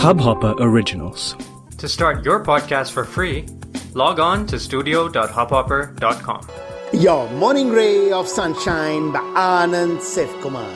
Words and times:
Hubhopper 0.00 0.54
Originals. 0.60 1.36
To 1.76 1.86
start 1.86 2.24
your 2.24 2.42
podcast 2.42 2.90
for 2.92 3.04
free, 3.04 3.44
log 3.92 4.18
on 4.18 4.46
to 4.46 4.58
studio.hubhopper.com. 4.58 6.48
Your 6.94 7.28
morning 7.32 7.68
ray 7.68 8.10
of 8.10 8.26
sunshine 8.26 9.12
by 9.12 9.18
Anand 9.18 9.98
Sefkumar. 9.98 10.74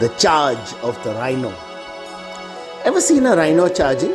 The 0.00 0.08
charge 0.16 0.72
of 0.82 0.96
the 1.04 1.12
rhino. 1.12 1.52
Ever 2.86 3.02
seen 3.02 3.26
a 3.26 3.36
rhino 3.36 3.68
charging? 3.68 4.14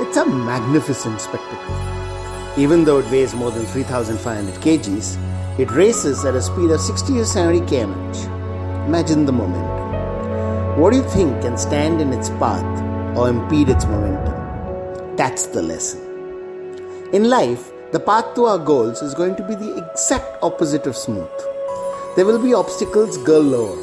It's 0.00 0.16
a 0.16 0.24
magnificent 0.24 1.20
spectacle. 1.20 1.76
Even 2.56 2.84
though 2.84 3.00
it 3.00 3.10
weighs 3.10 3.34
more 3.34 3.50
than 3.50 3.66
3,500 3.66 4.54
kgs, 4.62 5.18
it 5.60 5.70
races 5.72 6.24
at 6.24 6.34
a 6.34 6.40
speed 6.40 6.70
of 6.70 6.80
60 6.80 7.12
to 7.12 7.26
70 7.26 7.60
km/h. 7.66 8.86
Imagine 8.86 9.26
the 9.26 9.32
momentum. 9.32 10.80
What 10.80 10.92
do 10.92 10.96
you 10.96 11.08
think 11.10 11.42
can 11.42 11.58
stand 11.58 12.00
in 12.00 12.14
its 12.14 12.30
path 12.30 12.85
or 13.16 13.28
impede 13.28 13.68
its 13.68 13.84
momentum? 13.86 15.16
That's 15.16 15.46
the 15.46 15.62
lesson. 15.62 16.02
In 17.12 17.30
life, 17.30 17.72
the 17.92 18.00
path 18.00 18.34
to 18.34 18.44
our 18.44 18.58
goals 18.58 19.00
is 19.00 19.14
going 19.14 19.36
to 19.36 19.42
be 19.42 19.54
the 19.54 19.76
exact 19.78 20.42
opposite 20.42 20.86
of 20.86 20.96
smooth. 20.96 21.30
There 22.16 22.26
will 22.26 22.42
be 22.42 22.52
obstacles 22.52 23.16
galore. 23.18 23.78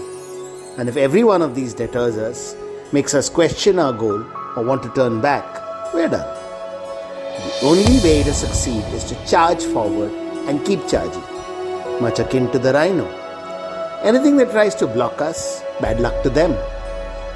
And 0.77 0.89
if 0.89 0.97
every 0.97 1.23
one 1.23 1.41
of 1.41 1.55
these 1.55 1.73
deters 1.73 2.17
us, 2.17 2.55
makes 2.91 3.13
us 3.13 3.29
question 3.29 3.79
our 3.79 3.93
goal, 3.93 4.23
or 4.55 4.63
want 4.63 4.83
to 4.83 4.89
turn 4.89 5.21
back, 5.21 5.45
we're 5.93 6.09
done. 6.09 6.27
The 7.38 7.65
only 7.65 7.99
way 8.03 8.23
to 8.23 8.33
succeed 8.33 8.83
is 8.93 9.03
to 9.05 9.25
charge 9.25 9.63
forward 9.63 10.11
and 10.47 10.63
keep 10.65 10.88
charging, 10.88 11.23
much 12.02 12.19
akin 12.19 12.52
to 12.52 12.59
the 12.59 12.73
rhino. 12.73 13.07
Anything 14.03 14.38
that 14.38 14.52
tries 14.52 14.75
to 14.75 14.88
block 14.88 15.21
us, 15.21 15.63
bad 15.79 15.99
luck 15.99 16.21
to 16.23 16.29
them. 16.29 16.52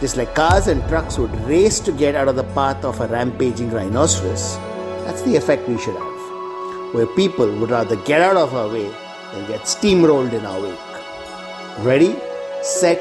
Just 0.00 0.16
like 0.16 0.34
cars 0.34 0.66
and 0.66 0.82
trucks 0.88 1.18
would 1.18 1.34
race 1.46 1.78
to 1.80 1.92
get 1.92 2.14
out 2.14 2.28
of 2.28 2.36
the 2.36 2.45
path 2.54 2.84
of 2.84 3.00
a 3.00 3.06
rampaging 3.06 3.70
rhinoceros, 3.70 4.56
that's 5.05 5.22
the 5.22 5.36
effect 5.36 5.69
we 5.69 5.78
should 5.78 5.94
have. 5.94 6.94
Where 6.94 7.06
people 7.06 7.47
would 7.61 7.70
rather 7.70 7.97
get 7.97 8.20
out 8.20 8.36
of 8.36 8.55
our 8.55 8.69
way 8.69 8.91
than 9.33 9.47
get 9.47 9.62
steamrolled 9.62 10.33
in 10.33 10.44
our 10.44 10.61
wake. 10.61 11.84
Ready, 11.86 12.16
set, 12.62 13.00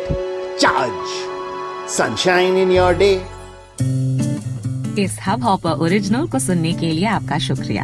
charge! 0.59 1.13
Sunshine 1.87 2.55
in 2.55 2.71
your 2.71 2.93
day. 2.93 3.21
इस 4.99 5.17
hub 5.27 5.43
hopper 5.43 5.79
original 5.83 6.27
को 6.27 6.39
सुनने 6.39 6.71
के 6.79 6.91
लिए 6.91 7.05
आपका 7.07 7.37
शुक्रिया 7.47 7.83